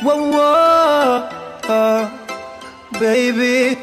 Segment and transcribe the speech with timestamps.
[0.00, 1.28] Whoa, whoa,
[1.68, 2.10] uh,
[3.00, 3.76] baby,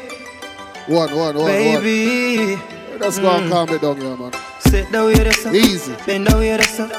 [0.86, 2.56] One, one, one, baby.
[2.56, 2.98] one.
[2.98, 4.32] Let's go and calm it down here, man.
[4.60, 5.54] Sit down here, son.
[5.54, 5.94] Easy.
[6.06, 6.90] Bend down here, son.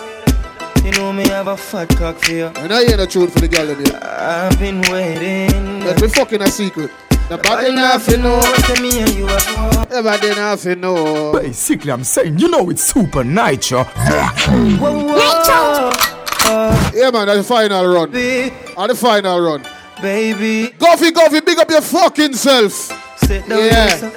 [0.86, 2.46] You know me have a fat cock for you.
[2.46, 4.00] And I hear the truth for the girl in here.
[4.04, 5.80] I've been waiting.
[5.84, 6.92] Let me fucking a secret.
[7.30, 8.40] Nobody Nobody nothing know.
[8.40, 11.34] Say me and you are Nobody nothing know.
[11.34, 13.84] Basically, I'm saying, you know it's Supa Nytro.
[14.80, 16.17] Whoa, whoa,
[16.98, 18.10] Yeah, man, that's the final run.
[18.12, 19.62] baby, On the final run.
[20.02, 20.74] baby.
[20.80, 22.72] Goffy, Goffy, big up your fucking self.
[23.20, 24.12] Sit down Yeah.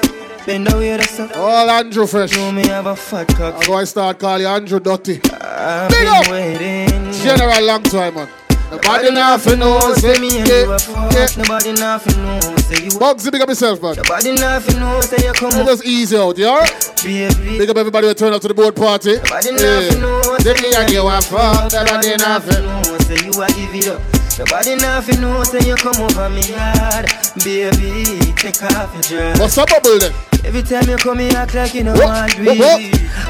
[0.47, 0.67] Bend
[1.05, 1.31] son.
[1.35, 2.35] All Andrew Fresh.
[2.35, 3.57] You me have a fat cock.
[3.57, 5.19] I'm going to start calling Andrew Dotty.
[5.19, 6.29] Big up.
[6.31, 7.13] waiting.
[7.13, 8.29] General long time, man.
[8.71, 9.79] Nobody nothing know.
[9.79, 10.01] knows.
[10.01, 11.27] Say me and you Yeah, are yeah.
[11.37, 12.41] Nobody nothing know.
[12.59, 12.91] Say you.
[12.91, 13.97] Bugsy, big up yourself, man.
[13.97, 15.01] Nobody nothing know.
[15.01, 16.93] Say you come Let's easy out, you alright?
[17.03, 17.59] baby.
[17.59, 19.17] Big up everybody who turned up to the board party.
[19.17, 19.81] Nobody Yeah.
[19.81, 20.39] nothing know.
[20.39, 21.73] Say me and you are fuck.
[21.73, 22.19] Nobody nothing.
[22.19, 22.99] nothing know.
[23.07, 24.01] Say you a give it up.
[24.39, 25.43] Nobody nothing know.
[25.45, 27.11] Say you come over me yard,
[27.45, 28.33] baby.
[28.37, 29.41] Take off your dress.
[29.41, 30.13] What's up, bubble then?
[30.45, 32.77] Every time you come in, act like you know Whoa, what whoa, whoa.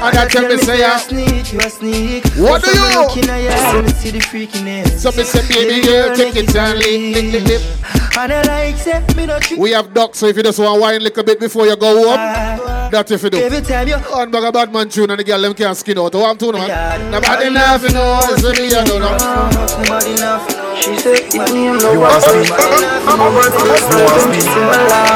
[0.07, 2.25] And I tell me say you ya- a sneak, you a sneak.
[2.37, 3.01] What So do you?
[3.01, 4.97] Looking at you, so me see the freakiness.
[4.99, 7.61] So me say, baby girl, take it and lick, lick, lick, lick.
[8.17, 10.75] And I like say me not treat We have ducks, so if you just want
[10.77, 12.89] to wine a little bit before you go home, Ah.
[12.91, 13.37] that's if you do.
[13.37, 15.97] Every time you On bag a bad man tune and the girl them can't skin
[15.99, 16.13] out.
[16.15, 16.67] What I'm doing, man?
[16.67, 17.09] Yeah.
[17.09, 18.41] Nobody nothing knows.
[18.41, 19.17] Say me, you know, no.
[19.77, 20.57] Nobody nothing.
[20.81, 22.49] She said, "If me am You want speed?
[22.49, 24.45] nobody nothing." You want speed?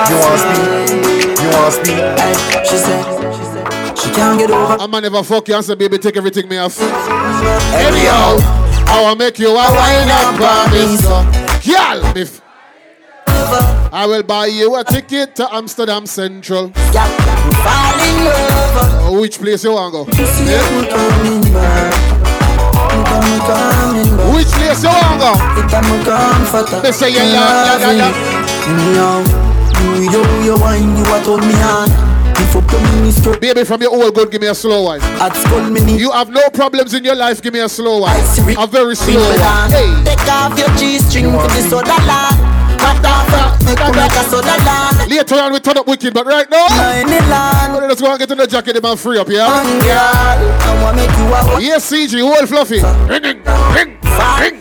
[0.09, 1.14] You want speed?
[1.55, 2.03] You want speed?
[2.67, 3.03] She said,
[3.97, 4.87] she can't get over.
[4.89, 6.77] Man never fuck you say, baby, take everything me off.
[6.81, 8.35] Anyhow,
[8.87, 11.01] I will make you a wine and promise.
[11.65, 12.41] Girl, me f-
[13.93, 16.73] I will buy you a ticket to Amsterdam Central.
[16.93, 17.07] Yeah,
[17.63, 19.07] fall in love.
[19.07, 20.23] Oh, which place you want to go?
[20.45, 21.95] Yeah.
[24.35, 25.31] Which place you want to go?
[25.63, 26.81] It am a comforter.
[26.81, 29.44] They say you love, yeah, yeah,
[29.93, 31.89] Anyhow, you you wine, you a told me on.
[32.37, 34.83] If you come in this store, Baby, from your old good, give me a slow
[34.83, 35.01] one.
[35.01, 35.99] at school me need.
[36.01, 38.15] You have no problems in your life, give me a slow one.
[38.57, 39.71] A very slow one.
[39.71, 39.89] Hey.
[40.03, 42.35] Take off your G-string for the soda land.
[42.81, 44.55] Hot off, make you make a soda.
[45.07, 46.67] Later on, we turn up wicked, but right now,
[47.87, 49.47] let's go and get in the jacket, the man free up, yeah?
[49.47, 52.81] One girl, I want make you a Yes, CG, whole fluffy.
[53.07, 53.43] Ring, ring,
[53.73, 53.97] ring,
[54.41, 54.59] ring,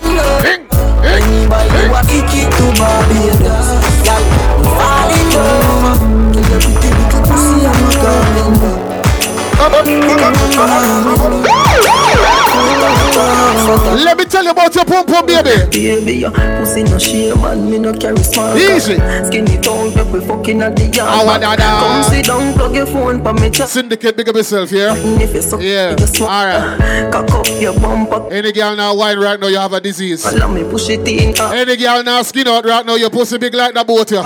[14.65, 15.71] Let me tell you about your pum pum, baby.
[15.71, 18.97] Baby, your pussy no shame and me no carry small Easy.
[19.27, 21.81] Skinny tongue, make we fucking at the yard wa, da, da.
[21.81, 24.95] Come sit down, plug your phone pa me chat Syndicate, big up yourself, yeah?
[24.97, 27.13] And if you suck, Yeah, just alright.
[27.13, 30.25] Cock up your bumper Any girl now wine right now, you have a disease.
[30.25, 33.37] Let me push it in uh, Any girl now skin out right now, your pussy
[33.37, 34.23] big like that boat, yeah?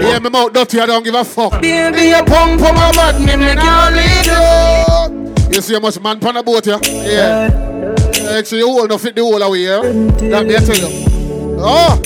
[0.00, 1.62] Yeah, me mouth dirty, I don't give a fuck.
[1.62, 6.18] Baby, your pum pum a bad me, me can't you You see how much man
[6.18, 6.80] pan a boat, yeah?
[6.82, 7.70] Yeah.
[8.30, 9.80] Actually, you hold no fit the whole away, yeah?
[9.82, 10.88] That me I tell you.
[11.58, 12.00] Oh!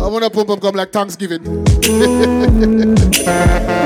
[0.00, 1.64] I wanna pump pump come like Thanksgiving.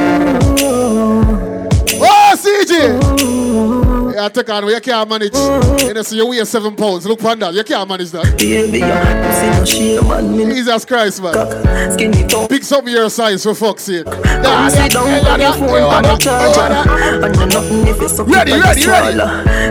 [4.22, 5.32] Yeah, take on, you can't manage.
[5.32, 5.88] Mm-hmm.
[5.88, 7.04] You know, see you weigh seven pounds.
[7.04, 7.54] Look on that.
[7.54, 8.38] You can't manage that.
[8.38, 11.34] Baby, your pussy no shame and me no Jesus Christ, man.
[11.34, 11.50] cock
[11.92, 14.04] Skinny tongue Pick some of your size for fuck's sake.
[14.06, 16.70] Come sit down on your phone on the charger
[17.18, 19.18] And you nothing if you suck it Ready, ready, ready.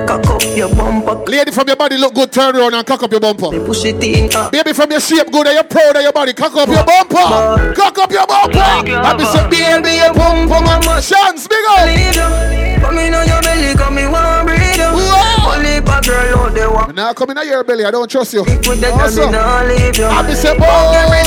[0.06, 3.12] Cock up your bumper Lady from your body look good, turn around and cock up
[3.12, 3.56] your bumper.
[3.56, 3.64] In
[4.52, 7.74] Baby from your shape good and you're proud of your body, cock up your bumper.
[7.74, 8.60] Cock up your bumper.
[8.60, 12.82] Happy say, Baby, your a mash chance, big up.
[12.82, 15.54] Come in on your belly, come me want breathe you Whoa.
[15.56, 18.34] Only a girl out there want Now come in on your belly, I don't trust
[18.34, 18.44] you.
[18.44, 20.66] With the girl, Also, me nah leave you say, boy.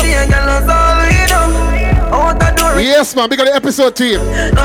[0.03, 3.95] day, girl, that's all we do Out the door Yes, man, big up the episode
[3.97, 4.19] team.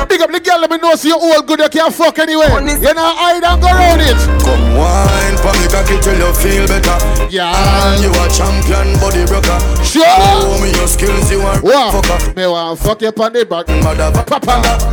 [0.09, 2.47] Big up the girl, let me know so you all good, you can't fuck anyway.
[2.49, 4.17] You know, I don't go around it.
[4.41, 6.97] Come wine, pa me cocky till you feel better.
[7.29, 7.53] Yeah.
[8.01, 9.59] You a champion body broker.
[9.85, 10.03] Sure.
[10.05, 11.91] Show me your skills, you are Wow.
[12.01, 12.35] fucker.
[12.35, 13.67] Me want fuck you on the back.
[13.69, 14.87] Mother Papa, papa.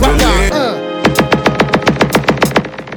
[0.52, 0.85] Uh.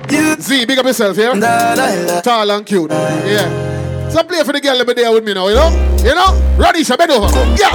[0.09, 2.21] Z, big up yourself, yeah?
[2.21, 2.91] Tall and cute.
[2.91, 4.09] Yeah.
[4.09, 5.69] So play for the girl me there with me now, you know?
[6.03, 6.55] You know?
[6.57, 7.27] Radisha, bend over.
[7.55, 7.69] Yeah.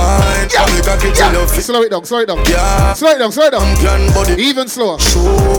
[0.50, 0.64] Yeah.
[0.64, 1.46] pa me cocky till yeah.
[1.46, 2.38] Slow it down, slow it down.
[2.46, 2.92] Yeah.
[2.94, 4.40] Slow it down, slow it down.
[4.40, 4.98] Even slower.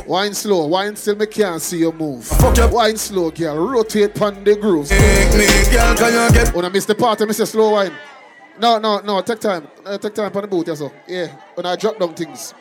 [0.06, 0.66] Wine slow.
[0.66, 2.30] Wine still me can't see you move.
[2.74, 3.56] Wine slow, girl.
[3.56, 4.92] Rotate pan the grooves.
[4.92, 7.72] Make me, girl, can you get When I miss the part, I miss the slow
[7.72, 7.94] wine.
[8.60, 9.22] No, no, no.
[9.22, 9.68] Take time.
[9.86, 10.92] Uh, take time on the boot, yes, sir.
[11.07, 11.27] Yeah.
[11.54, 12.54] When I drop down things.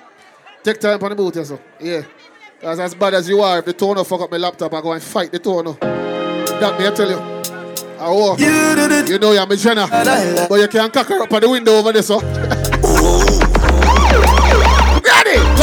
[0.62, 1.58] Take time on the boot, yes, sir.
[1.81, 2.02] Yeah.
[2.64, 4.93] Because as bad as you are, if the toner fuck up my laptop, I go
[4.93, 5.75] and fight the toner.
[5.75, 7.19] That me, I tell you.
[8.00, 9.87] Oh, You you know you're my Jenna.
[10.49, 12.20] But you can't cock her up on the window over there, so.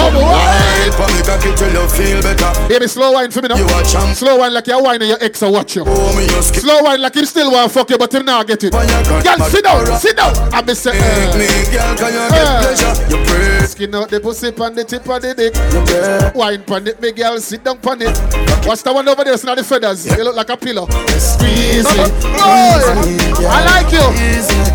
[0.02, 0.18] Come.
[0.18, 2.50] Wine for me cocky till you feel better.
[2.68, 3.58] Baby, slow wine for me now.
[3.58, 4.16] You a champ.
[4.16, 5.84] Slow wine like you're whining your ex or watch you.
[5.86, 6.62] Oh, me your skin.
[6.62, 8.74] Slow wine like him still want fuck you, but him not get it.
[8.74, 10.34] When you got Girl, sit down, sit down.
[10.54, 12.94] I be say, Make uh, me, girl, can you get pleasure?
[13.12, 13.66] You pray.
[13.68, 15.54] skin out the pussy on the tip of the dick.
[15.54, 16.32] Yeah.
[16.34, 18.18] Wine pon it, me girl, sit down pon it.
[18.66, 20.06] Watch the one over there, it's not the feathers.
[20.06, 20.88] You look like a pillow.
[21.18, 22.12] Squeeze it.
[22.34, 24.02] I like you.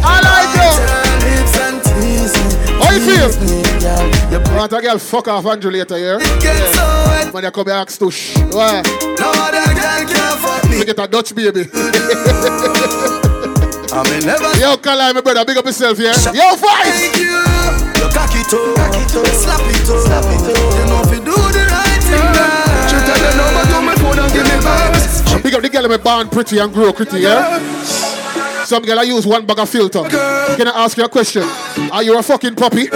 [0.05, 2.16] I like you.
[2.97, 3.29] You feel?
[4.33, 6.17] You want a girl fuck off Andrew later, yeah?
[6.41, 7.35] Get so wet.
[7.35, 8.35] When you come here, ask Tush.
[8.39, 8.81] Why?
[9.21, 10.83] No other girl can fuck me.
[10.83, 11.69] Get a Dutch baby.
[13.93, 14.81] I may never Yo,
[15.13, 16.17] my brother, big up yourself, yeah?
[16.33, 16.89] Yo, fight!
[16.89, 17.45] thank you.
[18.17, 20.57] Cocky toe, slap it toe, slap it toe.
[20.57, 22.33] You know if you do the right thing.
[22.89, 25.43] She tell the number to my phone and give me vibes.
[25.43, 27.61] Big up the girl me born pretty and grow pretty, yeah?
[28.65, 30.03] Some girl I use one bag of filter.
[30.55, 31.43] Can I ask you a question?
[31.91, 32.87] Are you a fucking puppy?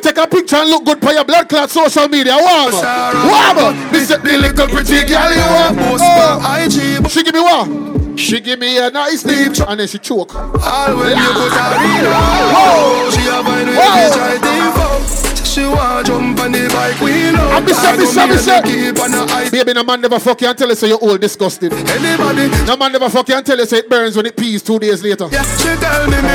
[0.00, 2.36] Take a picture and look good for your blood clot social media.
[2.36, 5.78] Warm Warm This is the little pretty girl you want.
[6.00, 7.08] Oh.
[7.08, 8.18] She give me what?
[8.18, 10.34] She give me a nice deep and then she choke.
[10.34, 15.23] all when you put her in she a
[15.54, 15.54] find with Whoa.
[15.54, 15.60] me try to fuck.
[15.60, 17.48] She want jump on the bike, we know.
[17.74, 18.62] Say, I me go say, me me say.
[18.62, 19.50] Keep on the ice.
[19.50, 21.72] Baby, no man never fuck you and tell you say you're old disgusting.
[21.72, 24.62] Anybody, No man never fuck you and tell you say it burns when it pees
[24.62, 25.28] two days later.
[25.30, 26.34] yeah, she tell me me.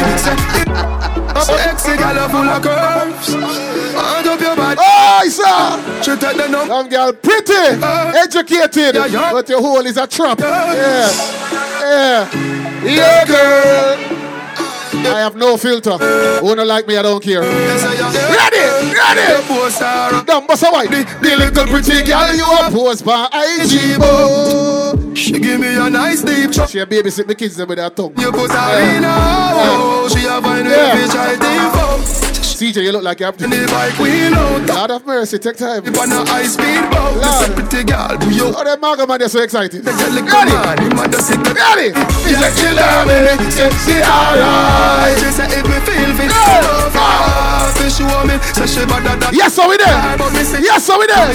[1.40, 3.34] Sexy girl full of curves.
[3.34, 4.78] Hand up your body.
[4.82, 6.04] Oh, sir!
[6.04, 6.68] She tell the number.
[6.74, 9.32] Some girl pretty, uh, educated, Yeah, yeah.
[9.32, 10.40] but your hole is a trap.
[10.40, 10.74] Yeah,
[11.82, 14.16] yeah, yeah, girl.
[15.02, 15.98] I have no filter.
[15.98, 17.40] Who don't like me, I don't care.
[17.42, 20.26] Ready, ready.
[20.26, 20.90] Dumb bust a white.
[20.90, 24.00] The little pretty girl you are post by IG.
[24.00, 25.14] boy.
[25.14, 26.70] She give me a nice deep chop.
[26.70, 28.14] She a babysit the kids with her tongue.
[28.18, 30.10] You put her in a hole.
[30.10, 30.96] She a find Yeah.
[30.96, 31.08] yeah.
[31.08, 32.29] try to fuck.
[32.60, 34.68] CJ, you look like you have the bike wheel out.
[34.68, 35.80] God of mercy, take time.
[35.96, 37.24] On a high speed boat.
[37.24, 38.20] A pretty girl.
[38.20, 38.52] Do you?
[38.52, 39.80] Oh, that maga man, they're so excited.
[39.80, 40.92] The girl like Ready, a man.
[40.92, 41.56] Him a just sit there.
[41.56, 41.96] ready.
[42.28, 43.16] She say she love me.
[43.88, 45.16] She alright.
[45.24, 46.36] She say if me feel fit.
[46.36, 46.68] Yeah.
[46.68, 47.80] Love her.
[47.80, 48.36] Say she want me.
[48.52, 48.84] Say she.
[49.32, 50.20] Yes, so we there.
[50.20, 50.60] But me say.
[50.60, 51.32] Yes, so we there.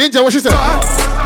[0.00, 0.56] Ninja, what she said?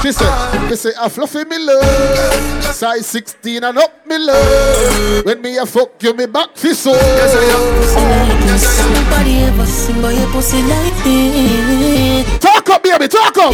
[0.02, 5.24] She said, me say a fluffy me love, size 16 and up me love.
[5.24, 6.92] When me a fuck you, me back fi so.
[6.92, 8.46] Yes, I am.
[8.46, 8.92] Yes, I am.
[8.94, 12.38] Nobody ever seen boy a pussy like this.
[12.38, 13.52] Talk up, baby, talk up.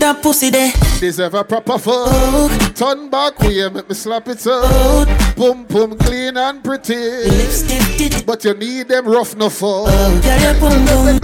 [0.00, 1.94] That pussy there, Deserve a proper fuck.
[2.08, 4.64] oh, Turn back way, make me slap it up.
[4.66, 6.96] oh, Boom, boom, clean and pretty.
[6.96, 8.26] lipstick did.
[8.26, 9.86] But you need them rough no fuck.
[9.88, 11.20] Oh, girl, your boom boom.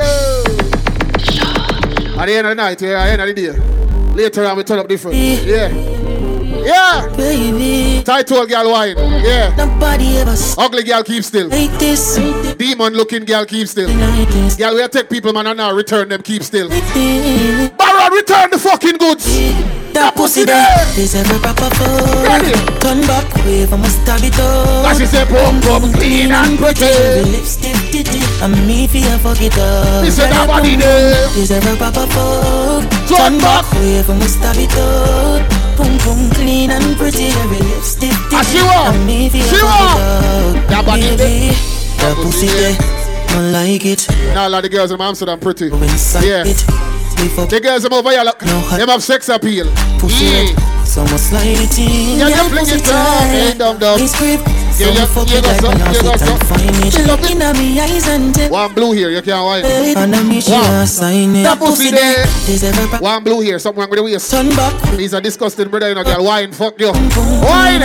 [2.20, 3.69] At the end of the night, yeah, at the end of the day.
[4.14, 5.16] Later on, we turn up different.
[5.16, 5.68] Yeah.
[6.62, 7.08] Yeah.
[7.16, 8.96] Baby, Title girl wine.
[8.98, 9.54] Yeah.
[9.56, 11.48] nobody ever Ugly girl keep still.
[11.48, 12.16] like this.
[12.56, 13.88] Demon looking girl keep still.
[13.88, 16.68] Girl, we take people, man, and now return them, keep still.
[16.68, 19.24] Baron, return the fucking goods.
[19.94, 21.66] That pussy there, deserve a proper
[22.22, 22.52] Ready.
[22.78, 24.86] Turn back, wave, I must stab it up.
[24.86, 26.86] As she say, pump, pump, clean and pretty.
[27.26, 28.06] Lipstick it,
[28.42, 30.04] and me feel fuck it up.
[30.04, 31.26] Me say that Girl, your body boom there.
[31.26, 32.06] boom, Deserve a proper
[32.82, 33.08] fuck.
[33.08, 33.64] Turn Turn back.
[33.64, 35.42] back, wave, I must stab it up.
[35.76, 37.28] Boom boom, clean and pretty.
[37.28, 38.96] Every lipstick Ah, she it, want.
[38.96, 40.68] and me feel She fuck want.
[40.68, 41.54] That body Baby,
[41.98, 42.72] That that pussy pussy there.
[42.72, 44.06] there, I like it.
[44.34, 45.66] Now, a lot of girls in Amsterdam pretty.
[45.66, 46.44] Inside Yeah.
[46.44, 46.64] it.
[47.20, 48.40] The girls them over here, look.
[48.46, 49.66] No, Them have sex appeal.
[49.98, 50.50] pussy Yeah.
[50.52, 50.58] it.
[50.86, 52.18] So much slide it in.
[52.18, 53.98] Yeah, you fling it down, hey, dum, dum.
[54.80, 54.90] It's grip.
[54.90, 56.48] So Yeah, you- fuck it got like some, when I you got sit and some.
[56.48, 56.92] find it.
[56.92, 59.64] She Look in me eyes and tell One blue here, you can't wine.
[59.64, 59.96] it.
[59.96, 61.42] I me she a sign it.
[61.42, 62.24] That pussy there.
[62.46, 64.30] Deserve a pra- One blue here, something wrong with the waist.
[64.30, 64.74] Turn back.
[64.98, 66.24] He's a disgusting brother, you know, girl.
[66.24, 66.92] Wine, fuck you.
[66.92, 67.80] Wine.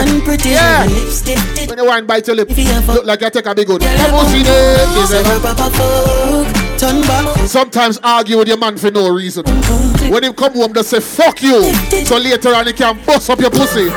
[0.46, 0.84] Yeah.
[0.84, 1.70] Every lipstick did.
[1.70, 2.50] When you wine, bite your lip.
[2.52, 3.80] If you have a- Look like you take a big one.
[3.80, 4.88] That pussy boom there.
[4.88, 4.96] boom.
[5.02, 6.80] Deserve a proper fuck.
[6.80, 7.38] Turn back.
[7.48, 9.44] Sometimes argue with your man for no reason.
[10.12, 11.74] When him come home, they say fuck you.
[12.06, 13.90] So later on, he can bust up your pussy.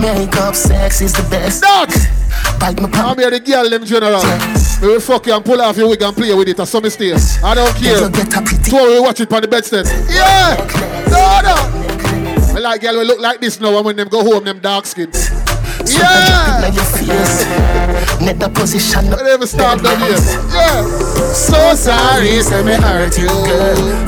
[0.00, 1.60] Makeup sex is the best.
[1.62, 1.90] That.
[2.58, 3.10] Bite my palm.
[3.12, 4.22] I'm here the girl them general.
[4.80, 6.58] We will fuck you and pull off your wig and play with it.
[6.58, 7.14] Or some mistake.
[7.42, 8.00] I don't care.
[8.00, 8.70] You get a pretty.
[8.70, 9.86] So we watch it on the bedstead.
[10.08, 10.56] Yeah.
[11.10, 11.54] No, no.
[12.54, 14.86] I like girl we look like this now and when them go home, them dark
[14.86, 15.30] skins.
[15.30, 16.70] Now Yeah.
[18.20, 19.10] Net the position.
[19.10, 20.18] They never start down here.
[20.52, 20.82] Yeah.
[21.32, 23.28] So sorry, say me hurt you.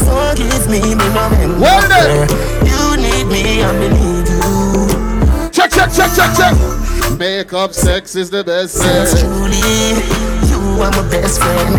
[0.04, 1.60] Forgive me, me remember.
[1.60, 2.28] Well then.
[2.66, 4.23] You need me, I believe.
[5.74, 7.18] Check, check, check, check, check.
[7.18, 9.22] Makeup sex is the best Sex sex.
[9.22, 9.58] truly,
[10.50, 11.74] you are my best friend.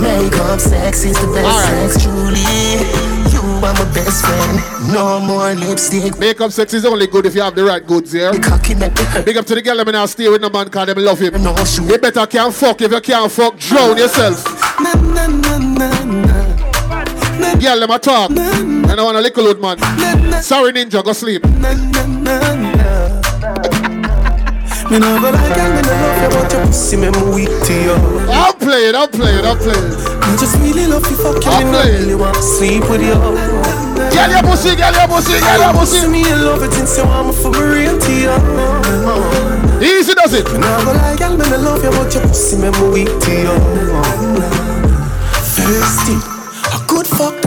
[0.00, 1.90] Makeup sex is the best Alright.
[1.92, 2.42] sex truly.
[3.32, 4.92] You are my best friend.
[4.92, 6.18] No more lipstick.
[6.18, 8.32] Makeup sex is only good if you have the right goods here.
[8.32, 9.24] The cocky make me hurt.
[9.26, 11.18] Big up to the girl, let me I'll stay with the man cause them love
[11.18, 11.42] him.
[11.42, 11.84] No shoe.
[11.84, 14.44] You better can't fuck if you can't fuck, drown yourself.
[14.80, 17.56] Na na na na na.
[17.60, 18.30] Girl, them a talk.
[18.30, 19.78] And I want a little old man.
[20.42, 21.44] Sorry, ninja, go sleep.
[21.44, 22.15] Na na na na.
[24.90, 27.96] Me never like it, me never care about your pussy, me move weak to you.
[28.30, 29.94] I'll play it, I'll play it, I'll play it.
[30.22, 33.18] I just really love you, fuck you, me not really want to sleep with you.
[34.14, 36.06] Get your pussy, get your pussy, get your pussy.
[36.06, 38.30] Me in love it since you want me for real to you.
[39.82, 40.46] Easy does it.
[40.52, 43.56] Me never like it, me love you, but your pussy, me move weak to you.
[45.50, 46.35] Thirsty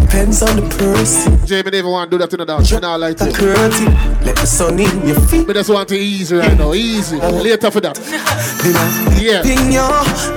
[0.09, 1.45] depends on the person.
[1.45, 2.73] Jamie never want to do that in the dance.
[2.73, 3.35] I not like That it.
[3.35, 3.85] curty,
[4.25, 5.45] let the sun in your feet.
[5.45, 7.19] But just want to easy right now, easy.
[7.21, 7.29] Oh.
[7.29, 7.97] Later for that.
[9.19, 9.41] Yeah.
[9.43, 9.83] ping you.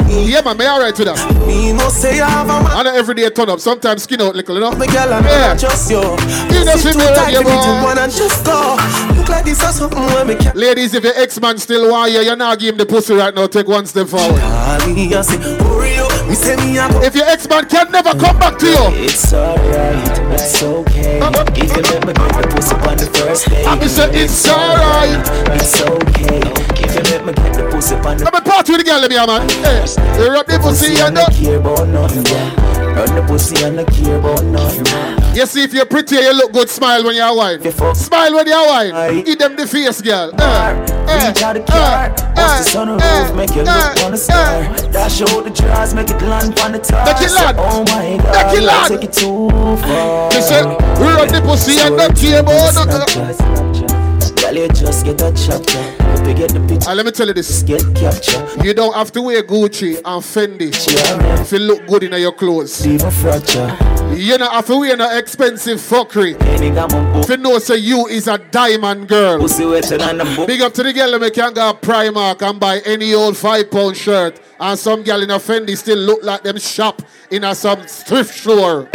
[0.08, 1.46] Me, Yeah, man, me alright to that.
[1.46, 2.86] me no say I have a man.
[2.86, 3.60] I every day turn up.
[3.60, 4.72] Sometimes skin out little, you know.
[4.72, 5.54] I'm Yeah.
[5.54, 5.98] just you.
[6.00, 8.76] You know, see me like you, to wanna just go.
[9.16, 10.36] Look like this or something when me.
[10.54, 13.46] Ladies, if your ex-man still want you, you're not giving the pussy right now.
[13.46, 14.42] Take one step forward.
[16.34, 21.20] If your ex-man can never come back to you, It's alright, it's okay.
[21.54, 25.20] If you let me get the pussy on the first day, I'm say it's alright.
[25.52, 26.40] it's okay.
[26.82, 29.00] If you let me get the pussy on the Let me party with the girl,
[29.00, 29.48] let me, man.
[29.48, 31.32] Eh, hey, you rub the pussy and I the...
[31.32, 32.92] care about nothing, yeah.
[32.92, 34.84] Run the pussy and I care about nothing.
[35.34, 36.68] You see, if you're pretty, you look good.
[36.68, 37.60] Smile when you're wine.
[37.94, 38.92] Smile when you're wine.
[38.92, 39.22] Aye.
[39.22, 40.30] Give them the face, girl.
[40.36, 40.76] Uh,
[41.08, 44.62] Reach out the eh, car, bust the sunroof, eh, make you look on the star.
[44.92, 47.06] Dash out the drawers, make it land on the top.
[47.08, 47.56] Make it land.
[47.58, 48.88] Oh my Make God, it land.
[48.92, 50.30] take it too far.
[50.32, 50.62] Say,
[51.00, 52.52] rub the pussy and the table.
[52.52, 53.71] Girl,
[54.62, 55.82] you just get a chapter.
[56.04, 57.62] Hope you get the picture, And let me tell you this.
[57.62, 58.46] get capture.
[58.64, 60.70] You don't have to wear Gucci and Fendi
[61.40, 62.86] if you look good in your clothes.
[62.86, 63.76] leave a fracture.
[64.14, 66.40] You don't have to wear no expensive fuckery.
[66.42, 66.68] Any
[67.20, 69.40] If you know say you is a diamond girl.
[69.40, 70.46] Pussy wetter than a book.
[70.46, 73.96] Big up to the girl that can go Primark and buy any old five pound
[73.96, 74.40] shirt.
[74.60, 78.34] And some girl in a Fendi still look like them shop in a some thrift
[78.38, 78.88] store.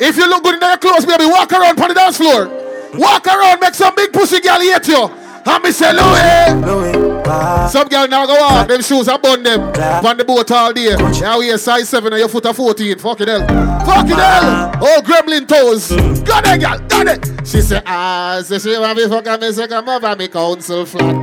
[0.00, 2.48] If you look good in your clothes, baby, walk around on the dance floor.
[2.94, 5.10] Walk around, make some big pussy girl hate you.
[5.46, 7.70] And me say, Louis.
[7.70, 9.60] Some girl now go out, them shoes I bun them.
[10.04, 10.96] On the boat all day.
[11.20, 12.98] Now we a size 7 and your foot a 14.
[12.98, 13.46] Fucking hell.
[13.84, 14.72] Fucking hell.
[14.82, 15.90] Oh, gremlin toes.
[16.22, 16.78] Got it, girl.
[16.88, 17.30] Got it.
[17.46, 20.84] She say, ah, say she want me fuck and me say, come over me council
[20.86, 21.14] flat.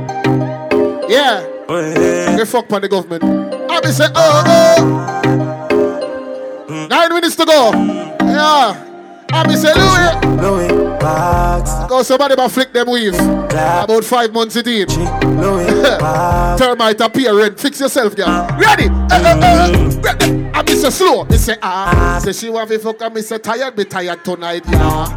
[1.08, 1.40] Yeah.
[2.36, 3.22] They fuck on the government.
[3.24, 5.04] I me say, oh, oh.
[6.88, 7.72] Nine minutes to go.
[8.38, 8.84] Yeah.
[9.32, 10.40] I me say, Louis.
[10.40, 13.14] Louis Parks, Go somebody but flick them weave.
[13.58, 14.86] About five months it in.
[16.58, 17.60] Termite appearance.
[17.60, 18.46] Fix yourself, girl.
[18.58, 18.88] Ready?
[18.88, 20.52] Uh, uh, uh.
[20.54, 21.24] I miss a slow.
[21.24, 22.20] Me say ah.
[22.22, 23.76] Say she want me fuck me say tired.
[23.76, 25.16] Me tired tonight, yeah.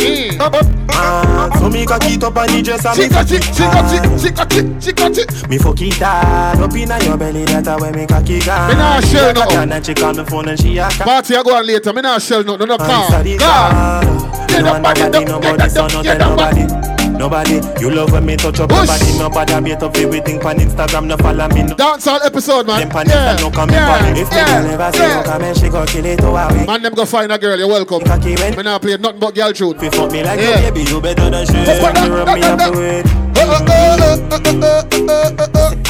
[0.00, 0.36] Eh.
[0.40, 3.44] Ah, So me cock it up and the dress and She me got it.
[3.44, 4.20] She got it.
[4.20, 4.82] She got it.
[4.82, 5.48] She got it.
[5.48, 7.44] Me fuck it hard up inna your belly.
[7.44, 8.68] That's where me cock it gone.
[8.70, 9.42] Me nah share no.
[9.50, 10.88] And she call me phone and she a.
[10.88, 11.92] Party I go on later.
[11.92, 12.56] Me not shell no.
[12.56, 12.90] No no car.
[12.90, 14.02] Answer the Car.
[14.02, 14.46] call.
[14.48, 16.89] Get You up, get up, get up, get up.
[17.20, 18.78] Nobody, you love when me touch up Push.
[18.78, 19.18] your body.
[19.18, 21.04] Nobody be of everything on Instagram.
[21.04, 21.64] No follow me.
[21.64, 21.74] No.
[21.76, 22.88] Dancehall episode, man.
[22.88, 23.36] Them yeah.
[23.38, 24.00] No come yeah.
[24.00, 24.20] Party.
[24.22, 24.62] If yeah.
[24.62, 25.18] they never see yeah.
[25.18, 26.64] you coming, she go kill it over me.
[26.64, 27.58] Man, them go find a girl.
[27.58, 28.00] You're welcome.
[28.04, 29.78] Cocky when I play nothing but girl truth.
[29.78, 30.64] Before me like yeah.
[30.64, 31.68] you, baby, you better than shit.
[31.68, 32.58] You rub me up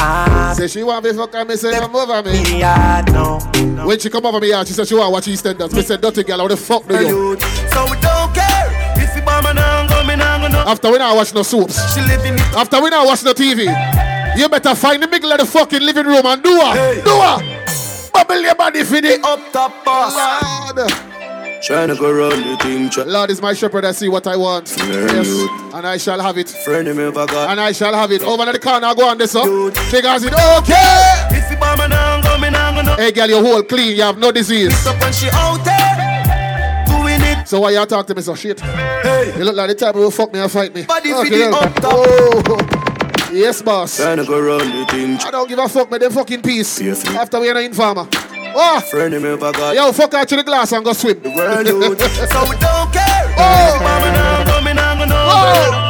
[0.02, 0.54] I uh-uh.
[0.54, 2.42] Say she want me fuck and me say come over me.
[2.42, 3.86] me.
[3.86, 5.72] When she come over me yeah, she said she want watch EastEnders.
[5.72, 7.38] Me said dirty girl, I want the fuck you?
[7.70, 7.86] So
[10.66, 12.40] after we not watch no soaps, She living it.
[12.56, 13.64] after we not watch no TV,
[14.36, 17.00] you better find the middle of the fucking living room and do her, Hey.
[17.04, 18.10] do her.
[18.12, 20.14] Bubble your body for the Up top boss.
[20.76, 20.90] Lord.
[21.62, 23.04] Tryna go round the thing, try.
[23.04, 24.68] Lord is my shepherd, I see what I want.
[24.68, 25.50] Very Yes, good.
[25.74, 26.48] and I shall have it.
[26.48, 27.50] Friend him ever got.
[27.50, 28.22] And I shall have it.
[28.22, 29.44] Over to the corner, go on this up.
[29.44, 29.76] Good.
[29.76, 31.28] Figures it okay.
[31.32, 32.98] If you bomb and I'm going, I'm going.
[32.98, 34.72] Hey girl, your whole clean, you have no disease.
[34.86, 35.79] Up when she out there, doing it.
[37.50, 38.60] So why y'all talk to me so shit?
[38.60, 39.34] Hey.
[39.36, 40.84] You look like the type who will fuck me and fight me.
[40.84, 41.54] Body Okay, for the well.
[41.64, 41.92] up top.
[41.96, 43.30] Oh.
[43.32, 43.98] Yes, boss.
[43.98, 45.98] Tryna go round the thing, I don't give a fuck, man.
[45.98, 46.80] Them fucking peace.
[46.80, 47.04] Yes.
[47.08, 48.06] After we are in farmer.
[48.54, 49.74] Oh, Friend him ever got.
[49.74, 51.20] yo, fuck out to the glass and go swim.
[51.24, 52.00] World youth.
[52.30, 53.34] So we don't care.
[53.36, 53.66] Oh.
[53.66, 55.10] If you bomb and I'm going, I'm going.
[55.12, 55.89] Oh.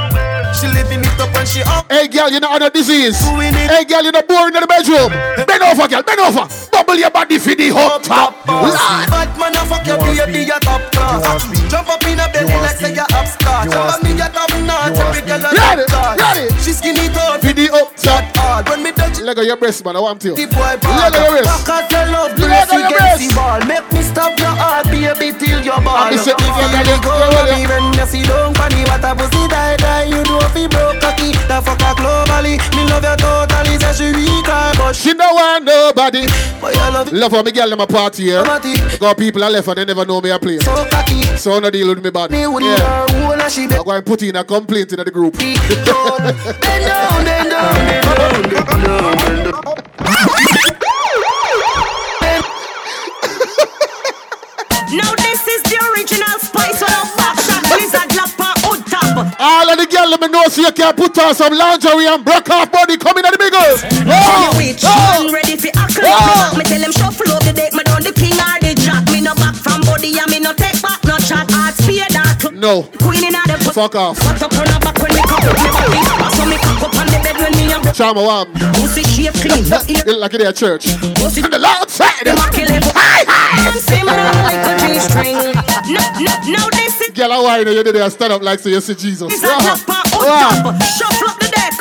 [0.59, 1.87] She living it up when she out.
[1.91, 3.19] Hey, girl, you know other disease.
[3.25, 3.71] Doing it.
[3.71, 5.09] Hey, girl, you know boring in the bedroom.
[5.47, 6.45] Bend over, girl, bend over.
[6.73, 8.37] Bubble your body for the hot top.
[8.47, 8.75] Lord.
[9.09, 11.47] Bad man, I fuck your baby, you top class.
[11.71, 13.65] Jump up in a belly like say you up star.
[13.65, 14.99] Jump on me, you top notch.
[15.01, 16.37] Every girl a Ready, top class.
[16.37, 16.47] ready.
[16.61, 18.69] She skinny tall, For the up top.
[18.69, 19.97] When me touch leg on your breast, man.
[19.97, 20.35] I want to.
[20.35, 21.49] The boy Leg on your wrist.
[21.65, 23.31] Fuck out your love, The the leg on your against wrist.
[23.31, 23.61] the ball.
[23.65, 26.11] Make me stop your heart, baby, till your ball.
[26.11, 27.65] And me say, If you leg on let your- it go, leg on your- baby,
[27.71, 30.05] when you see down for the water, pussy die, die.
[30.11, 32.59] You know if he broke cocky, the fucker globally.
[32.77, 36.27] Me love you totally, say she weak, ah, but she She don't want nobody.
[36.61, 38.43] But you love it, Love how me girl them a party here.
[38.45, 38.75] Matty.
[38.99, 40.59] Got people I left and they never know me a play.
[40.59, 41.23] so cocky.
[41.37, 42.31] So no deal with me bad.
[42.31, 42.77] Me with Yeah.
[43.07, 45.37] her, who and she I'm going to put in a complaint in the group.
[45.39, 45.57] Bend
[45.87, 46.19] down,
[46.61, 48.05] bend down, bend down, bend
[48.85, 50.40] down, bend down.
[59.41, 62.21] All of the girl let me know so you can put on some lingerie and
[62.23, 63.81] break off body coming at the biggles.
[63.81, 65.25] Tell Oh, you which oh.
[65.25, 66.13] man ready for ackle Oh.
[66.13, 68.77] Me back, me tell him shuffle up the deck Me down the king or the
[68.77, 72.05] jack Me no back from body and me no take back no chat Hard spear
[72.13, 72.85] dark No.
[73.01, 74.21] Queen in the Fuck off.
[74.29, 76.83] What up on the back when me cock up me body I saw me cock
[76.85, 78.45] up on the bed when me a broke Charma Wam.
[78.77, 80.85] Pussy shape clean No ear look like it at church.
[81.17, 82.29] Pussy On the loud side.
[82.29, 83.73] Them a kill him Hi, hi.
[83.73, 85.57] And say me like a G-string
[85.97, 86.67] No, no, now
[87.21, 89.43] Girl, why you you stand up like so you see Jesus.
[89.43, 89.77] Yeah.
[90.23, 91.30] Yeah.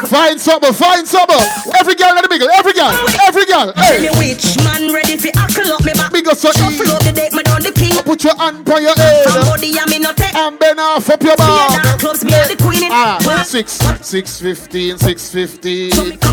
[0.08, 1.38] Find something, find something.
[1.78, 2.90] Every girl in the middle, every girl,
[3.28, 3.74] every girl.
[3.74, 6.92] Tell Hey, you which man ready for ackle up me back Big up so Shuffle
[6.92, 9.90] up the deck Me down the king put your hand on your head Somebody and
[9.90, 12.00] me no take and bend off up your Me a back.
[12.00, 15.92] clubs, me the queen in Ah, six, six fifteen, six fifteen.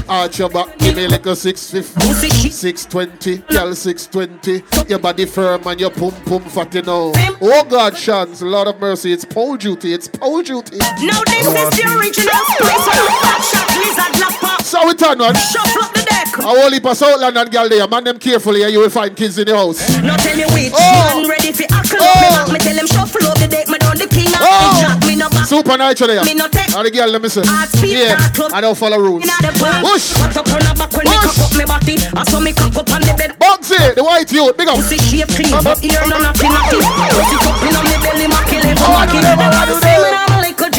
[0.08, 1.84] Arch your back, give me like a six shit.
[1.84, 4.62] Six twenty, girl six twenty.
[4.88, 7.12] Your body firm and your pum pum fat, you know.
[7.42, 10.78] Oh God, Shans, Lord of mercy, it's pole duty, it's pole duty.
[10.78, 15.34] Now this is the original spice on a backshot lizard lapper So we turn on.
[15.34, 18.62] Shuffle up the deck A whole heap of South London girl there, man them carefully,
[18.64, 19.78] and you will find kids in the house.
[20.02, 21.22] Now tell me which Oh.
[21.22, 22.44] man ready for ackle up me Oh.
[22.44, 24.76] back Me tell him shuffle up the deck Me down the king and Oh.
[24.80, 26.24] jack Me no back Super night there.
[26.24, 28.18] Me no take- And the girl, let me speed, Yeah.
[28.52, 29.22] I don't follow rules.
[29.24, 30.12] Inna the bar Push.
[30.18, 31.38] What up on the back when me Push.
[31.40, 34.56] up me body I saw me cock up on the bed Bugsy, the white youth,
[34.56, 34.76] big up.
[34.76, 38.84] Pussy shape clean But ear no nothing Pussy cup in on me belly Macky liver
[38.84, 40.35] Oh, Macky do them, liver oh, do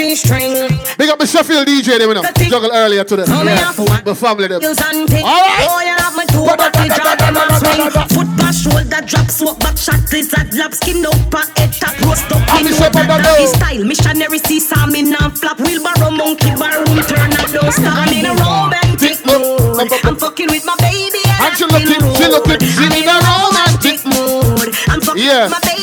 [0.07, 0.39] me them.
[0.39, 2.21] I'm like a G-string Big up the Sheffield DJ, you know.
[2.21, 2.49] Nothing.
[2.49, 3.25] Juggle earlier today.
[3.27, 4.03] Have one.
[4.03, 4.61] The family, them.
[4.61, 5.23] Heels and thing.
[5.23, 5.67] All right.
[5.67, 7.91] Oh, you have my two body drop them and swing.
[8.15, 12.31] Foot bash, shoulder drop, swap back, shot at lap, skin up, and head tap, roast
[12.31, 13.49] up, I'm in the shepherd of love.
[13.51, 13.83] style.
[13.83, 18.07] Missionary see Sam in and flap, wheelbarrow, monkey bar, room don't stop.
[18.07, 19.91] I'm in a romantic mood.
[20.03, 24.73] I'm fucking with my baby and, she looking- she looking- she in a romantic mood.
[24.89, 25.76] I'm fucking with my baby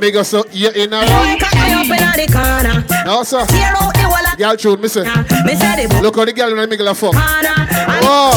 [0.00, 1.00] big us up here in a
[3.04, 3.46] No, sir.
[4.38, 5.04] Girl tune, me say.
[6.00, 7.12] Look how the girl in the middle of fuck.
[8.02, 8.36] Oh.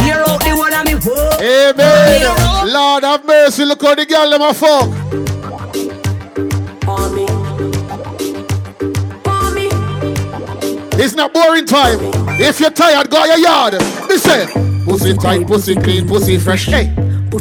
[1.42, 2.74] Amen.
[2.74, 3.66] Lord have mercy.
[3.66, 4.90] Look how the girl in my fuck.
[10.96, 12.00] It's not boring time.
[12.40, 13.74] If you're tired, go your yard.
[14.08, 14.84] Listen.
[14.86, 16.66] Pussy tight, pussy clean, pussy fresh.
[16.66, 16.94] Hey.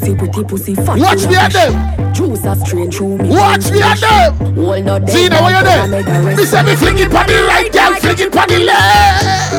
[0.03, 0.99] Pussy pretty, pussy fat.
[0.99, 2.13] watch me at them.
[2.13, 3.29] Juice a strain through me.
[3.29, 4.35] Watch me at them.
[4.57, 6.37] Hold not See now where you there?
[6.37, 9.55] Me say me fling it the right, girl, fling it the left.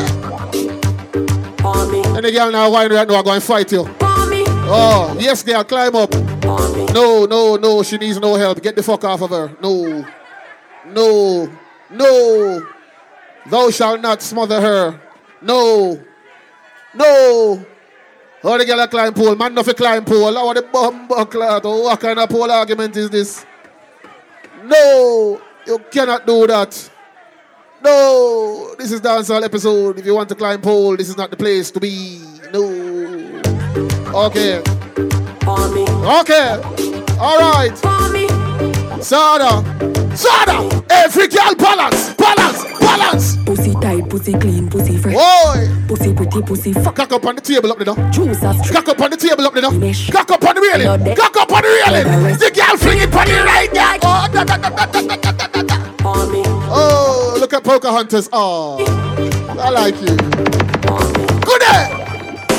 [2.17, 3.85] And the girl now whine right now, I'm going to fight you.
[3.95, 6.11] Oh, yes, girl, climb up.
[6.13, 8.61] No, no, no, she needs no help.
[8.61, 9.55] Get the fuck off of her.
[9.61, 10.05] No,
[10.87, 11.49] no,
[11.89, 12.67] no.
[13.49, 14.99] Thou shalt not smother her.
[15.41, 16.03] No,
[16.93, 17.65] no.
[18.43, 19.35] How the girl a climb pole?
[19.37, 20.33] Man, no fi climb pole.
[20.33, 21.07] How the bum?
[21.09, 23.45] Oh, what kind of pole argument is this?
[24.65, 26.91] No, you cannot do that.
[27.81, 29.97] No, this is dancehall episode.
[29.97, 32.21] If you want to climb pole, this is not the place to be.
[32.51, 32.63] No.
[34.25, 34.61] Okay.
[36.21, 36.61] Okay.
[37.19, 37.77] All right.
[39.01, 39.63] Sada.
[40.17, 40.85] Sada.
[40.89, 42.13] Every girl balance.
[42.15, 42.63] Balance.
[42.79, 43.42] Balance.
[44.13, 45.15] Pussy clean, pussy fresh.
[45.15, 45.67] Boy.
[45.87, 46.93] Pussy pretty, pussy fat.
[46.93, 48.11] Cock up on the table up there.
[48.11, 48.71] Juice strain.
[48.71, 49.71] Cock up on the table up there.
[49.71, 50.11] Mesh.
[50.11, 51.15] Cock up on the railing.
[51.15, 52.37] Cock up on the railing.
[52.37, 53.73] The girl fling it on the right.
[53.73, 53.97] girl.
[54.03, 55.95] Oh, da, da, da, da, da, da, da, da.
[56.05, 58.29] Oh, look at Pocahontas.
[58.31, 58.85] Oh,
[59.59, 60.15] I like you.
[61.41, 61.89] Good day.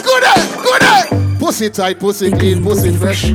[0.02, 0.40] Good day.
[0.60, 1.33] Good day.
[1.44, 3.30] Pussy tight, pussy clean, pussy fresh.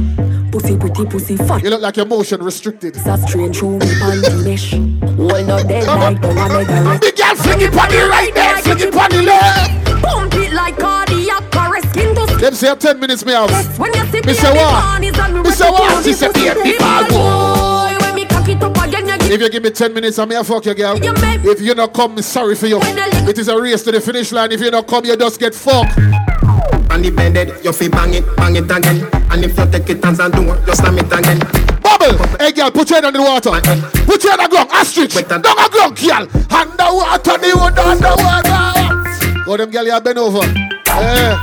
[0.52, 1.62] Pussy pretty, pussy fat.
[1.62, 2.98] You look like your motion restricted.
[2.98, 4.72] A strain through me the mesh.
[4.72, 6.52] Hold not dead like the one
[6.88, 7.02] rest.
[7.04, 10.02] The girl fling it on the right there, fling it on the left.
[10.02, 11.90] Pump it like cardiac arrest.
[11.90, 13.78] Skin to Them say 10 minutes me have.
[13.78, 15.02] When you see Me say what?
[15.02, 16.04] Me say what?
[16.04, 17.96] She say, "Baby, ball boy.
[18.02, 20.44] When me cock it up again, you If you give me 10 minutes, I may
[20.44, 20.98] fuck you, girl.
[20.98, 22.80] You If you not come, sorry for you.
[22.82, 24.52] It is a race to the finish line.
[24.52, 25.96] If you not come, you just get fucked.
[26.92, 29.08] And the bended, you fi bang it, bang it again.
[29.32, 31.40] And if you take it hands and do it, you slam it again.
[31.82, 32.18] Bubble!
[32.38, 33.52] Hey, girl, put your head on the water.
[34.06, 34.70] Put your head on the ground.
[34.72, 35.14] Ostrich.
[35.14, 36.28] Down on the ground, girl.
[36.50, 39.46] Underwater, the water, underwater.
[39.46, 40.46] Go them, girl, you bend over.
[40.86, 41.38] Yeah.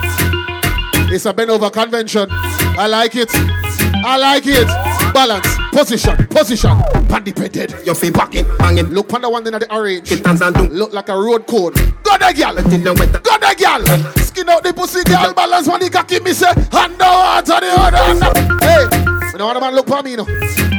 [1.09, 2.27] It's a bend over convention.
[2.31, 3.31] I like it.
[3.33, 4.67] I like it.
[5.15, 6.79] Balance, position, position.
[7.09, 7.85] Pandipended.
[7.85, 8.77] Your feet back it, bang.
[8.77, 10.11] Look on the one in the orange.
[10.11, 10.57] It turns and.
[10.73, 11.75] Look like a road code.
[12.03, 12.57] Go there, girl.
[12.57, 13.21] Till the weather.
[13.21, 13.85] Go there, girl.
[14.17, 15.35] Skin out the pussy, girl.
[15.35, 16.49] Balance when the cocky me say.
[16.73, 18.23] Hand out to the other hand.
[18.65, 20.27] Hey, you know what man look for me, you know.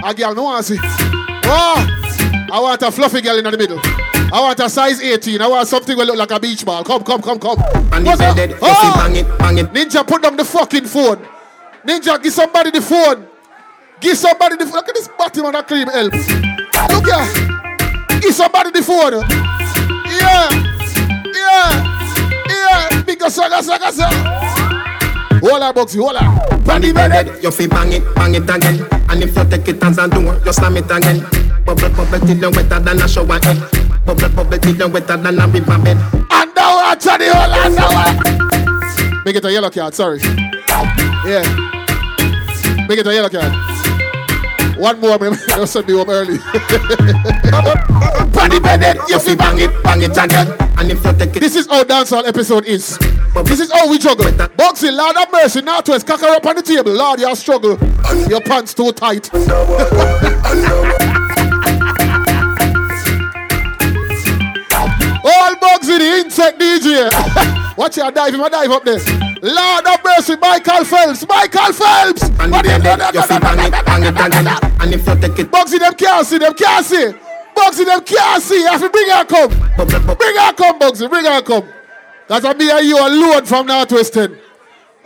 [0.03, 0.77] A girl no want see.
[0.81, 3.79] Oh, I want a fluffy girl in the middle.
[4.33, 5.41] I want a size 18.
[5.41, 6.83] I want something that look like a beach ball.
[6.83, 7.59] Come, come, come, come.
[7.93, 8.35] And What's up?
[8.61, 8.93] Oh!
[8.97, 9.67] bang it, bang it.
[9.73, 11.25] Ninja, put down the fucking phone.
[11.85, 13.27] Ninja, give somebody the phone.
[13.99, 14.73] Give somebody the phone.
[14.73, 16.13] Look at this bottom on that cream help.
[16.93, 18.21] Look here.
[18.21, 19.13] Give somebody the phone.
[20.05, 20.49] Yeah.
[21.33, 21.71] Yeah.
[22.47, 23.01] Yeah.
[23.03, 25.39] Because saga, saga, saga.
[25.39, 26.25] Hold on, Boxy, hold on.
[26.25, 27.25] On Pandy the bed.
[27.25, 28.87] bed, your feet bang it, bang it again.
[29.09, 31.21] And if you take it hands and do it, you slam it again.
[31.65, 33.57] Bubble, bubble till you wetter than a shower head.
[34.05, 35.97] Bubble, bubble till you wetter than a river bed.
[36.31, 39.23] Underwater, the whole underwater.
[39.25, 40.19] Make it a yellow card, sorry.
[41.25, 41.43] Yeah.
[42.87, 43.76] Make it a yellow card.
[44.77, 45.37] One more, man.
[45.47, 46.37] Don't send me home early.
[48.47, 50.55] The bed, your feet bang it, bang it again.
[50.77, 52.97] And if you take it, This is how dancehall episode is.
[53.43, 54.31] This is how we juggle.
[54.55, 56.93] Boxing, Lord have mercy, Northwest, cock her up on the table.
[56.93, 57.77] Lord, you struggle.
[58.29, 59.29] Your pants too tight.
[65.29, 67.75] All bugs in the insect DJ.
[67.77, 69.26] Watch your dive, a dive up there.
[69.47, 72.23] Lord have mercy, Michael Phelps, Michael Phelps.
[72.23, 74.47] on the What the- bed, your feet bang it, bang it again.
[74.81, 77.13] And if you take it, Bugsy them can't see, them can't see.
[77.55, 78.65] Bugsy them can't see.
[78.65, 79.49] I have to bring her come.
[79.77, 80.15] bubble, bubble.
[80.15, 81.63] Bring her come, Bugsy, bring her come.
[82.27, 84.37] That's a me and you alone from Northwest 10.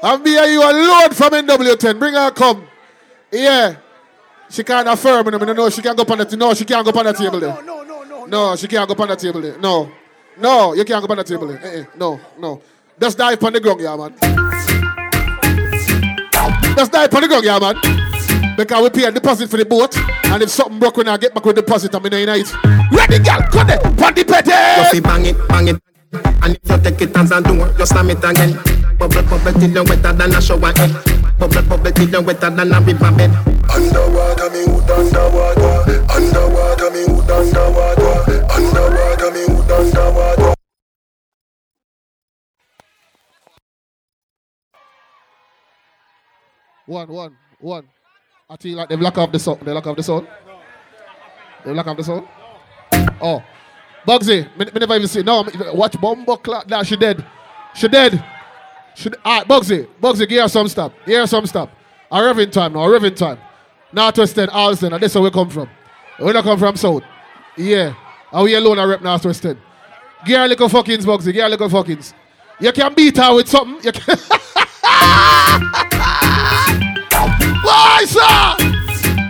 [0.02, 2.00] And me and you alone from NW10.
[2.00, 2.68] Bring her come.
[3.32, 3.76] Yeah.
[4.50, 5.32] She can't affirm me.
[5.32, 6.38] No, no, she can't go on the table.
[6.48, 7.62] No, she can't go on the table there.
[7.64, 8.56] No, no, no, no.
[8.56, 9.58] she can't go on the table there.
[9.60, 9.90] No.
[10.38, 11.62] No, you can't go on the table there.
[11.64, 11.84] Eh.
[11.96, 12.62] No, no.
[13.02, 14.14] Just dive on the ground, yeah, man.
[16.76, 18.56] Just dive on the ground, yeah, man.
[18.56, 19.98] Because we pay a deposit for the boat.
[20.26, 22.54] And if something broke, when I get back with the deposit, I'm in the night.
[22.94, 23.80] Ready, girl, come there.
[23.80, 24.90] Pon the Your petty.
[24.92, 25.82] feet bang it, bang it.
[26.44, 28.54] And if you take it hands and do it, you slam it again.
[29.00, 30.94] Bubble, bubble till you wetter than a shower head.
[31.40, 33.32] Bubble, bubble till you wetter than a river bed.
[33.74, 36.06] Underwater, me hood underwater.
[36.06, 38.46] Underwater, me hood underwater.
[38.54, 40.51] Underwater, me hood underwater.
[46.86, 47.88] One, one, one.
[48.50, 49.62] I you like they lock off the sound.
[49.62, 50.28] They lock off the sound.
[51.64, 52.28] They lock off the sound.
[53.22, 53.44] Oh.
[54.06, 55.22] Bugsy, me, me never even see.
[55.22, 56.68] No, me- watch Bumbo Clock.
[56.68, 57.24] Nah, she dead.
[57.76, 58.24] She dead.
[58.96, 59.88] She, alright, Bugsy.
[60.02, 60.94] Bugsy, give her some stop.
[61.06, 61.70] Give her some stop.
[62.12, 63.38] A revving time now, a time.
[63.94, 65.70] Northwest 10, Alston, and this is where we come from.
[66.20, 67.04] We don't come from South.
[67.58, 67.94] Yeah.
[68.32, 69.58] And we alone are rep Northwest 10.
[70.26, 71.34] Give her a little fuckings, Bugsy.
[71.34, 72.14] Give her a little fuckings.
[72.60, 73.84] You can beat her with something.
[73.84, 74.18] You can.
[78.06, 78.56] Sir?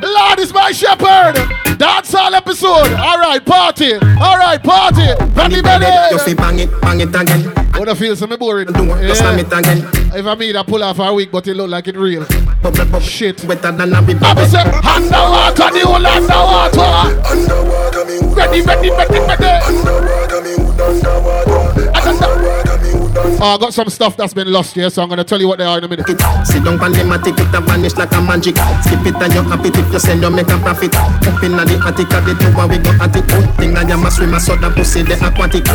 [0.04, 1.36] Lord is my shepherd.
[1.78, 2.94] That's all episode.
[2.94, 3.94] All right, party.
[3.96, 5.08] All right, party.
[5.36, 6.22] Randy Your Bennett.
[6.22, 7.52] feet bang it, bang it again.
[7.76, 8.68] What I feel some boring.
[8.68, 9.88] Do it, you slam it again.
[10.14, 12.26] If I mean, I pull off a week, but it look like it real.
[12.62, 13.00] Bubble, bubble.
[13.00, 13.44] Shit.
[13.46, 17.26] Wetter than a river I say underwater, the whole underwater.
[17.28, 19.46] Underwater, me Ready, ready, ready, ready.
[19.66, 21.92] Underwater, me hood underwater.
[21.92, 23.44] Underwater, me hood underwater.
[23.44, 25.58] Oh, I got some stuff that's been lost here, so I'm gonna tell you what
[25.58, 26.08] they are in a minute.
[26.08, 27.04] Sit down the
[27.36, 28.56] it vanish like a magic.
[28.86, 30.96] Skip it and you happy if you sell, you make a profit.
[30.96, 33.28] Up in the attic the we go at it.
[33.58, 35.68] Thing I am a swimmer, so the pussy the aquatic.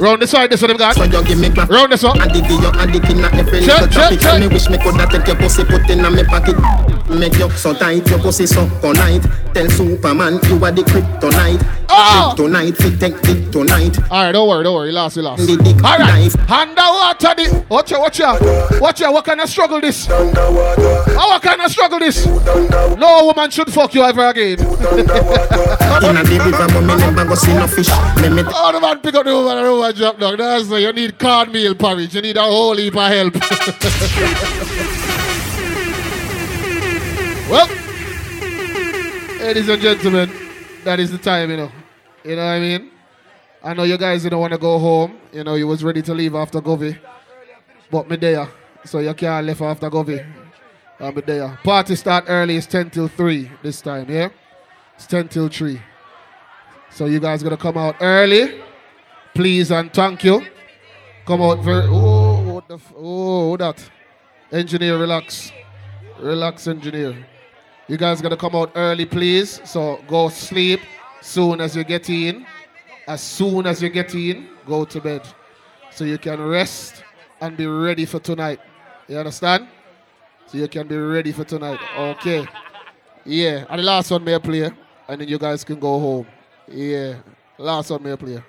[0.00, 0.94] Round the side, this one got.
[0.94, 1.48] so you give me.
[1.48, 2.20] Round this one.
[2.20, 4.20] And dig you and dig in a every Check, little check, traffic.
[4.20, 4.40] check.
[4.40, 6.93] Me wish me coulda take your pussy, put in pocket.
[7.08, 9.20] Make you so tight, your pussy so tonight.
[9.52, 11.60] Tell Superman you are the kryptonite.
[11.88, 12.34] Ah!
[12.34, 13.96] Kryptonite, fi take it tonight.
[14.10, 14.90] All right, don't worry, don't worry.
[14.90, 15.46] Last, you last.
[15.46, 16.50] The dick All right, knife.
[16.50, 17.34] underwater.
[17.36, 19.12] The watch out, watch out, watch out.
[19.12, 20.08] What kind of struggle this?
[20.10, 20.32] Oh,
[21.28, 22.26] what kind of struggle this?
[22.26, 24.58] No woman should fuck you ever again.
[26.04, 27.88] In a the river, but me never go see no fish.
[28.20, 30.36] Me me Oh, the man pick up the woman and the woman drop down.
[30.36, 32.14] That's why you need cornmeal porridge.
[32.14, 33.34] You need a whole heap of help.
[37.48, 37.68] well,
[39.40, 40.30] ladies and gentlemen,
[40.84, 41.72] that is the time, you know.
[42.24, 42.90] You know what I mean?
[43.62, 45.18] I know you guys didn't want to go home.
[45.32, 46.98] You know, you was ready to leave after Govy.
[47.90, 48.48] But me there.
[48.84, 50.24] So you can't leave after Govy.
[51.00, 51.58] I'm uh, there.
[51.64, 52.56] Party start early.
[52.56, 54.28] It's 10 till 3 this time, yeah?
[54.96, 55.80] It's 10 till 3.
[56.90, 58.62] So you guys gonna come out early,
[59.34, 60.46] please and thank you.
[61.26, 61.86] Come out very.
[61.88, 62.76] Oh, what the?
[62.76, 63.90] F- oh, what that?
[64.52, 65.50] Engineer, relax,
[66.20, 67.26] relax, engineer.
[67.86, 69.60] You guys gonna come out early, please.
[69.64, 70.80] So go sleep
[71.20, 72.46] soon as you get in.
[73.06, 75.20] As soon as you get in, go to bed,
[75.90, 77.04] so you can rest
[77.40, 78.60] and be ready for tonight.
[79.08, 79.68] You understand?
[80.46, 81.78] So you can be ready for tonight.
[81.98, 82.46] Okay.
[83.26, 83.66] Yeah.
[83.68, 84.70] And the last one may I play.
[85.06, 86.26] And then you guys can go home.
[86.66, 87.16] Yeah.
[87.58, 88.42] Last one may I play.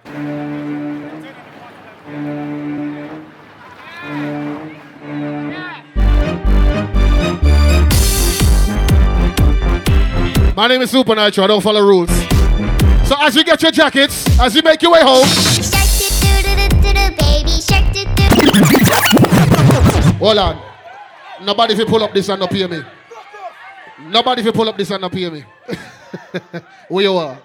[10.55, 11.43] My name is Supa Nytro.
[11.43, 12.09] I don't follow rules.
[13.09, 15.27] So as you get your jackets, as you make your way home.
[20.17, 20.61] Hold on.
[21.41, 22.81] Nobody if you pull up this and not pay me.
[24.07, 25.43] Nobody if you pull up this and not pay me.
[26.87, 27.37] Where you are?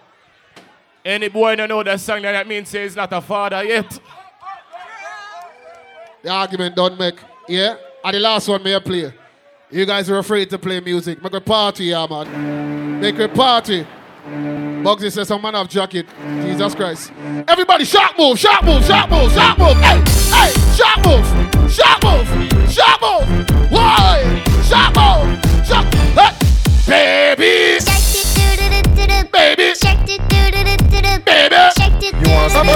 [1.05, 3.99] Any boy don't know that song that, that means he's not a father yet.
[6.23, 7.18] The argument don't make.
[7.49, 7.75] Yeah?
[8.05, 9.12] And the last one may I play.
[9.68, 11.20] You guys are afraid to play music.
[11.20, 12.79] Make a party, yeah, man.
[13.00, 13.86] Make a party.
[14.84, 16.06] Bugsy says some man have jacket.
[16.42, 17.10] Jesus Christ.
[17.48, 19.76] Everybody, sharp move, sharp move, sharp move, sharp move.
[19.78, 21.24] Hey, hey, sharp move,
[21.72, 22.28] sharp move,
[22.70, 23.72] sharp move.
[23.72, 24.42] Why?
[24.68, 25.86] Sharp move, sharp.
[26.84, 27.84] Hey, baby.
[29.32, 29.72] Baby.
[31.24, 31.56] Baby.
[32.20, 32.66] You want some?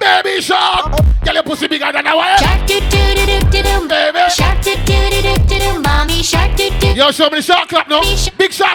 [0.00, 1.04] Baby shark.
[1.22, 2.36] Get your pussy bigger than a wire.
[2.36, 4.18] Baby.
[4.30, 6.88] Sharp, do do do do do do, mommy shark do do.
[6.94, 8.02] Yo, show me the shark clap now.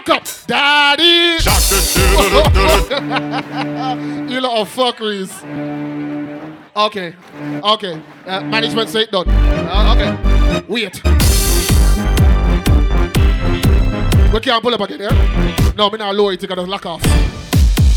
[0.05, 0.47] Shark clap.
[0.47, 1.03] Daddy.
[4.33, 5.31] you lot of fuckeries.
[6.75, 7.13] Okay.
[7.63, 8.01] Okay.
[8.25, 9.29] Uh, management say it done.
[9.29, 10.11] Uh, okay.
[10.67, 11.01] Wait.
[14.33, 15.73] We can't pull up again, yeah?
[15.77, 17.01] No, me not lower it, you gotta lock off.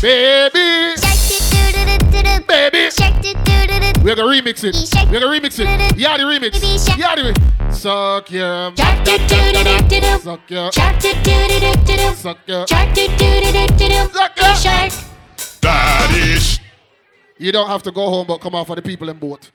[0.01, 1.16] Baby.
[2.47, 2.89] Baby.
[4.03, 4.75] We're gonna remix it.
[5.11, 5.97] We're gonna remix it.
[5.97, 6.53] Yeah, the remix.
[6.97, 7.73] Yeah, the remix.
[7.73, 8.75] Suck your.
[8.75, 10.71] Suck your.
[12.15, 12.67] Suck your.
[12.67, 14.55] Suck your.
[14.55, 14.91] Shark.
[15.61, 16.39] Daddy.
[17.37, 19.51] You don't have to go home, but come out for the people in boat.